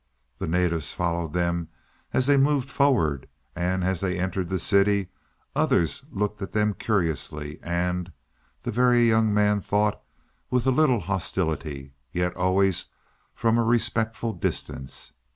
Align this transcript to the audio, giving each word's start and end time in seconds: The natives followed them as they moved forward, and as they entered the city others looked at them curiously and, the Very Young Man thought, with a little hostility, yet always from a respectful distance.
The 0.39 0.47
natives 0.47 0.93
followed 0.93 1.33
them 1.33 1.69
as 2.11 2.25
they 2.25 2.35
moved 2.35 2.71
forward, 2.71 3.29
and 3.55 3.83
as 3.83 3.99
they 3.99 4.17
entered 4.17 4.49
the 4.49 4.57
city 4.57 5.09
others 5.55 6.03
looked 6.09 6.41
at 6.41 6.53
them 6.53 6.73
curiously 6.73 7.59
and, 7.61 8.11
the 8.63 8.71
Very 8.71 9.07
Young 9.07 9.31
Man 9.31 9.59
thought, 9.61 10.01
with 10.49 10.65
a 10.65 10.71
little 10.71 11.01
hostility, 11.01 11.93
yet 12.11 12.35
always 12.35 12.87
from 13.35 13.59
a 13.59 13.63
respectful 13.63 14.33
distance. 14.33 15.13